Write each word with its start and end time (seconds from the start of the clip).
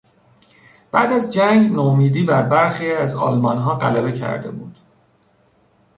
بعد 0.91 1.11
از 1.11 1.33
جنگ 1.33 1.71
نومیدی 1.71 2.23
بر 2.23 2.43
برخی 2.43 2.91
از 2.91 3.15
آلمانها 3.15 3.75
غلبه 3.75 4.11
کرده 4.11 4.51
بود. 4.51 4.77